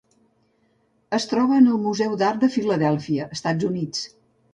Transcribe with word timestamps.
Es 1.17 1.27
troba 1.33 1.59
en 1.63 1.67
el 1.73 1.77
Museu 1.83 2.15
d'Art 2.21 2.41
de 2.45 2.49
Filadèlfia, 2.55 3.29
Estats 3.37 3.69
Units. 3.69 4.03